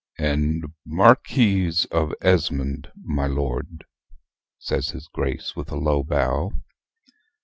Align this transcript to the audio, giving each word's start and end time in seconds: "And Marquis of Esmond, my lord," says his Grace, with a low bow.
"And 0.17 0.63
Marquis 0.83 1.85
of 1.91 2.11
Esmond, 2.23 2.91
my 3.03 3.27
lord," 3.27 3.85
says 4.57 4.89
his 4.89 5.07
Grace, 5.07 5.55
with 5.55 5.69
a 5.71 5.77
low 5.77 6.01
bow. 6.03 6.49